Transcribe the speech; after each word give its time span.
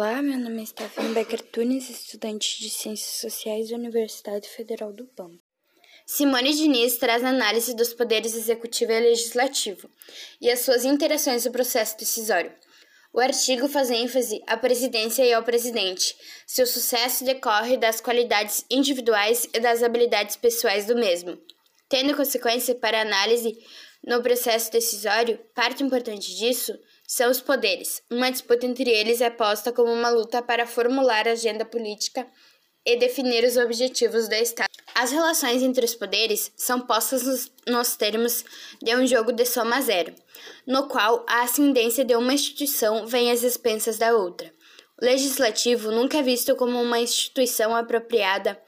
Olá, 0.00 0.22
meu 0.22 0.38
nome 0.38 0.62
é 0.62 0.64
Stephanie 0.64 1.12
Becker 1.12 1.42
Tunes, 1.42 1.90
estudante 1.90 2.60
de 2.60 2.70
Ciências 2.70 3.16
Sociais 3.20 3.68
da 3.68 3.74
Universidade 3.74 4.48
Federal 4.48 4.92
do 4.92 5.04
Pampa. 5.06 5.42
Simone 6.06 6.54
Diniz 6.54 6.98
traz 6.98 7.24
análise 7.24 7.74
dos 7.74 7.92
poderes 7.92 8.36
executivo 8.36 8.92
e 8.92 9.00
legislativo 9.00 9.90
e 10.40 10.48
as 10.48 10.60
suas 10.60 10.84
interações 10.84 11.44
no 11.44 11.50
processo 11.50 11.98
decisório. 11.98 12.54
O 13.12 13.18
artigo 13.18 13.68
faz 13.68 13.90
ênfase 13.90 14.40
à 14.46 14.56
presidência 14.56 15.24
e 15.24 15.32
ao 15.32 15.42
presidente. 15.42 16.14
Seu 16.46 16.64
sucesso 16.64 17.24
decorre 17.24 17.76
das 17.76 18.00
qualidades 18.00 18.64
individuais 18.70 19.48
e 19.52 19.58
das 19.58 19.82
habilidades 19.82 20.36
pessoais 20.36 20.86
do 20.86 20.94
mesmo. 20.94 21.36
Tendo 21.88 22.16
consequência 22.16 22.72
para 22.72 23.00
análise 23.00 23.52
no 24.06 24.22
processo 24.22 24.70
decisório, 24.70 25.40
parte 25.56 25.82
importante 25.82 26.36
disso 26.36 26.78
os 27.30 27.40
poderes. 27.40 28.02
Uma 28.10 28.30
disputa 28.30 28.66
entre 28.66 28.90
eles 28.90 29.20
é 29.20 29.30
posta 29.30 29.72
como 29.72 29.92
uma 29.92 30.10
luta 30.10 30.42
para 30.42 30.66
formular 30.66 31.26
a 31.26 31.32
agenda 31.32 31.64
política 31.64 32.26
e 32.84 32.96
definir 32.96 33.44
os 33.44 33.56
objetivos 33.56 34.28
do 34.28 34.34
Estado. 34.34 34.68
As 34.94 35.10
relações 35.10 35.62
entre 35.62 35.84
os 35.84 35.94
poderes 35.94 36.52
são 36.56 36.80
postas 36.80 37.22
nos, 37.22 37.52
nos 37.66 37.96
termos 37.96 38.44
de 38.82 38.94
um 38.94 39.06
jogo 39.06 39.32
de 39.32 39.44
soma 39.44 39.80
zero, 39.80 40.14
no 40.66 40.88
qual 40.88 41.24
a 41.28 41.42
ascendência 41.42 42.04
de 42.04 42.14
uma 42.14 42.32
instituição 42.32 43.06
vem 43.06 43.30
às 43.30 43.42
expensas 43.42 43.98
da 43.98 44.14
outra. 44.14 44.52
O 45.00 45.04
legislativo 45.04 45.90
nunca 45.90 46.18
é 46.18 46.22
visto 46.22 46.56
como 46.56 46.80
uma 46.80 46.98
instituição 46.98 47.74
apropriada 47.74 48.60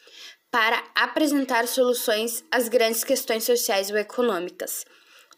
para 0.50 0.82
apresentar 0.94 1.66
soluções 1.66 2.44
às 2.50 2.68
grandes 2.68 3.04
questões 3.04 3.44
sociais 3.44 3.90
ou 3.90 3.96
econômicas. 3.96 4.84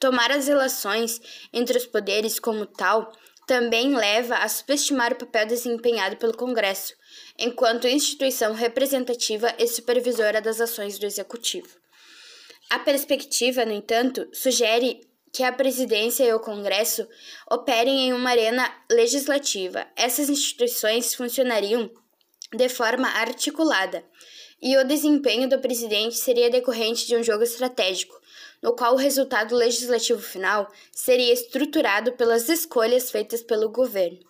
Tomar 0.02 0.32
as 0.32 0.48
relações 0.48 1.20
entre 1.52 1.78
os 1.78 1.86
poderes 1.86 2.40
como 2.40 2.66
tal 2.66 3.12
também 3.46 3.94
leva 3.94 4.34
a 4.34 4.48
subestimar 4.48 5.12
o 5.12 5.16
papel 5.16 5.46
desempenhado 5.46 6.16
pelo 6.16 6.36
Congresso, 6.36 6.92
enquanto 7.38 7.86
instituição 7.86 8.52
representativa 8.52 9.54
e 9.60 9.68
supervisora 9.68 10.40
das 10.40 10.60
ações 10.60 10.98
do 10.98 11.06
Executivo. 11.06 11.68
A 12.68 12.80
perspectiva, 12.80 13.64
no 13.64 13.70
entanto, 13.70 14.28
sugere 14.32 15.08
que 15.32 15.44
a 15.44 15.52
presidência 15.52 16.24
e 16.24 16.32
o 16.32 16.40
Congresso 16.40 17.06
operem 17.48 18.08
em 18.08 18.12
uma 18.12 18.30
arena 18.30 18.68
legislativa. 18.90 19.86
Essas 19.94 20.28
instituições 20.28 21.14
funcionariam 21.14 21.88
de 22.52 22.68
forma 22.68 23.08
articulada, 23.08 24.04
e 24.60 24.76
o 24.76 24.84
desempenho 24.84 25.48
do 25.48 25.58
presidente 25.58 26.16
seria 26.16 26.50
decorrente 26.50 27.06
de 27.06 27.16
um 27.16 27.22
jogo 27.22 27.42
estratégico, 27.42 28.20
no 28.62 28.74
qual 28.74 28.94
o 28.94 28.98
resultado 28.98 29.56
legislativo 29.56 30.20
final 30.20 30.70
seria 30.92 31.32
estruturado 31.32 32.12
pelas 32.12 32.48
escolhas 32.48 33.10
feitas 33.10 33.42
pelo 33.42 33.70
governo. 33.70 34.20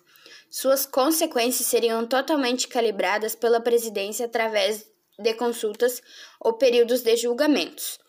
Suas 0.49 0.85
consequências 0.85 1.67
seriam 1.67 2.05
totalmente 2.05 2.67
calibradas 2.67 3.35
pela 3.35 3.61
presidência 3.61 4.25
através 4.25 4.85
de 5.19 5.33
consultas 5.35 6.01
ou 6.39 6.53
períodos 6.53 7.01
de 7.01 7.15
julgamentos. 7.15 7.99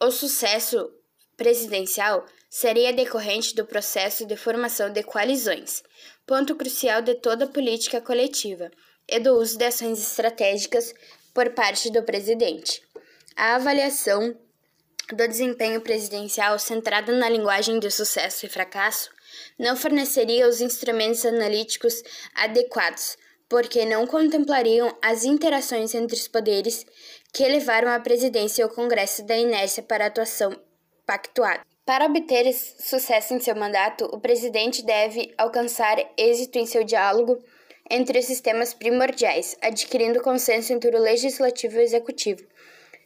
O 0.00 0.10
sucesso 0.10 0.90
presidencial 1.36 2.26
seria 2.50 2.92
decorrente 2.92 3.54
do 3.54 3.64
processo 3.64 4.26
de 4.26 4.36
formação 4.36 4.90
de 4.92 5.02
coalizões, 5.02 5.82
ponto 6.26 6.54
crucial 6.54 7.02
de 7.02 7.14
toda 7.14 7.46
política 7.46 8.00
coletiva, 8.00 8.70
e 9.08 9.18
do 9.18 9.38
uso 9.38 9.58
de 9.58 9.64
ações 9.64 9.98
estratégicas 9.98 10.94
por 11.32 11.50
parte 11.50 11.90
do 11.90 12.02
presidente. 12.02 12.82
A 13.36 13.56
avaliação 13.56 14.36
do 15.12 15.28
desempenho 15.28 15.80
presidencial 15.80 16.58
centrada 16.58 17.12
na 17.12 17.28
linguagem 17.28 17.78
de 17.78 17.90
sucesso 17.90 18.46
e 18.46 18.48
fracasso 18.48 19.10
não 19.58 19.76
forneceria 19.76 20.48
os 20.48 20.60
instrumentos 20.60 21.26
analíticos 21.26 22.02
adequados, 22.34 23.16
porque 23.48 23.84
não 23.84 24.06
contemplariam 24.06 24.96
as 25.02 25.24
interações 25.24 25.94
entre 25.94 26.16
os 26.16 26.28
poderes 26.28 26.86
que 27.32 27.46
levaram 27.46 27.88
a 27.88 28.00
presidência 28.00 28.62
e 28.62 28.64
o 28.64 28.68
Congresso 28.70 29.24
da 29.24 29.36
inércia 29.36 29.82
para 29.82 30.04
a 30.04 30.06
atuação 30.06 30.58
pactuada. 31.04 31.60
Para 31.84 32.06
obter 32.06 32.50
sucesso 32.54 33.34
em 33.34 33.40
seu 33.40 33.54
mandato, 33.54 34.06
o 34.06 34.18
presidente 34.18 34.82
deve 34.82 35.34
alcançar 35.36 35.98
êxito 36.16 36.56
em 36.58 36.64
seu 36.64 36.82
diálogo 36.82 37.44
entre 37.90 38.18
os 38.18 38.24
sistemas 38.24 38.74
primordiais, 38.74 39.56
adquirindo 39.60 40.22
consenso 40.22 40.72
entre 40.72 40.96
o 40.96 41.00
legislativo 41.00 41.76
e 41.76 41.78
o 41.78 41.82
executivo 41.82 42.44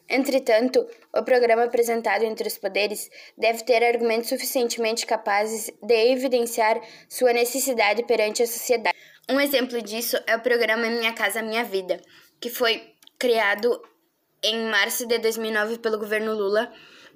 Entretanto, 0.09 0.87
o 1.13 1.23
programa 1.23 1.65
apresentado 1.65 2.23
entre 2.23 2.47
os 2.47 2.57
poderes 2.57 3.11
deve 3.37 3.63
ter 3.63 3.83
argumentos 3.83 4.29
suficientemente 4.29 5.05
capazes 5.05 5.69
de 5.83 6.11
evidenciar 6.11 6.81
sua 7.07 7.31
necessidade 7.31 8.03
perante 8.03 8.41
a 8.41 8.47
sociedade. 8.47 8.97
Um 9.29 9.39
exemplo 9.39 9.79
disso 9.83 10.17
é 10.25 10.35
o 10.35 10.41
programa 10.41 10.87
Minha 10.87 11.13
Casa 11.13 11.43
Minha 11.43 11.63
Vida, 11.63 12.01
que 12.41 12.49
foi 12.49 12.91
criado 13.19 13.79
em 14.41 14.63
março 14.63 15.05
de 15.05 15.19
2009 15.19 15.77
pelo 15.77 15.99
governo 15.99 16.33
Lula 16.33 16.73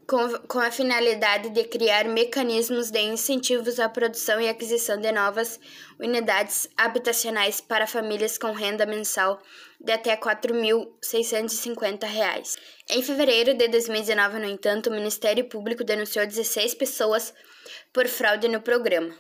com, 0.07 0.37
com 0.47 0.59
a 0.59 0.71
finalidade 0.71 1.49
de 1.49 1.63
criar 1.63 2.05
mecanismos 2.05 2.91
de 2.91 2.99
incentivos 2.99 3.79
à 3.79 3.89
produção 3.89 4.39
e 4.39 4.47
aquisição 4.47 4.99
de 4.99 5.11
novas 5.11 5.59
unidades 5.99 6.69
habitacionais 6.77 7.59
para 7.61 7.87
famílias 7.87 8.37
com 8.37 8.51
renda 8.51 8.85
mensal 8.85 9.41
de 9.79 9.91
até 9.91 10.11
R$ 10.11 10.17
4.650. 10.17 12.59
Em 12.89 13.01
fevereiro 13.01 13.53
de 13.53 13.67
2019, 13.67 14.39
no 14.39 14.45
entanto, 14.45 14.89
o 14.89 14.93
Ministério 14.93 15.45
Público 15.45 15.83
denunciou 15.83 16.25
16 16.25 16.73
pessoas 16.75 17.33
por 17.91 18.07
fraude 18.07 18.47
no 18.47 18.61
programa. 18.61 19.13